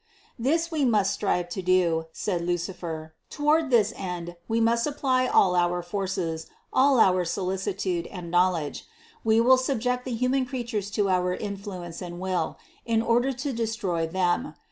123. 0.37 0.51
"This 0.55 0.71
we 0.71 0.83
must 0.89 1.13
strive 1.13 1.47
to 1.49 1.61
do," 1.61 2.05
said 2.11 2.41
Lucifer, 2.41 3.13
"to 3.29 3.43
ward 3.43 3.69
this 3.69 3.93
end 3.95 4.35
we 4.47 4.59
must 4.59 4.87
apply 4.87 5.27
all 5.27 5.55
our 5.55 5.83
forces, 5.83 6.47
all 6.73 6.99
our 6.99 7.23
so 7.23 7.45
licitude 7.45 8.07
and 8.07 8.31
knowledge. 8.31 8.87
We 9.23 9.39
will 9.39 9.57
subject 9.57 10.05
the 10.05 10.15
human 10.15 10.47
creatures 10.47 10.89
to 10.97 11.07
our 11.07 11.35
influence 11.35 12.01
and 12.01 12.19
will, 12.19 12.57
in 12.83 13.03
order 13.03 13.31
to 13.31 13.53
destroy 13.53 14.07
them. 14.07 14.55